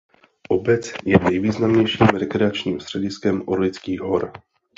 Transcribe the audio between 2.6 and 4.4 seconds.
střediskem Orlických hor.